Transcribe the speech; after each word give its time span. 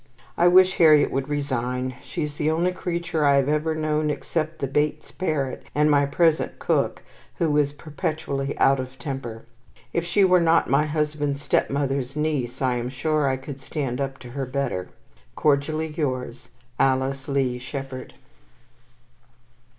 I 0.35 0.47
wish 0.47 0.77
Harriet 0.77 1.11
would 1.11 1.29
resign. 1.29 1.93
She 2.01 2.23
is 2.23 2.37
the 2.37 2.49
only 2.49 2.71
creature 2.71 3.23
I 3.23 3.35
have 3.35 3.47
ever 3.47 3.75
known, 3.75 4.09
except 4.09 4.57
the 4.57 4.65
Bate's 4.65 5.11
parrot 5.11 5.61
and 5.75 5.91
my 5.91 6.07
present 6.07 6.57
cook, 6.57 7.03
who 7.35 7.55
is 7.57 7.71
perpetually 7.71 8.57
out 8.57 8.79
of 8.79 8.97
temper. 8.97 9.45
If 9.93 10.03
she 10.03 10.23
were 10.23 10.41
not 10.41 10.67
my 10.67 10.87
husband's 10.87 11.43
stepmother's 11.43 12.15
niece, 12.15 12.63
I 12.63 12.77
am 12.77 12.89
sure 12.89 13.27
I 13.27 13.37
could 13.37 13.61
stand 13.61 14.01
up 14.01 14.17
to 14.21 14.31
her 14.31 14.47
better. 14.47 14.89
Cordially 15.35 15.93
yours, 15.95 16.49
ALICE 16.79 17.27
LEIGH 17.27 17.59
SHEPHERD. 17.59 18.13